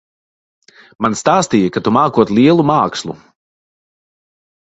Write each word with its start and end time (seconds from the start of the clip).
Man 1.05 1.17
stāstīja, 1.19 1.73
ka 1.75 1.83
tu 1.87 1.93
mākot 1.99 2.33
lielu 2.37 2.65
mākslu. 2.71 3.17